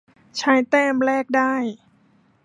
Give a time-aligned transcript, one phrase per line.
[0.37, 1.53] ใช้แต้มแลกได้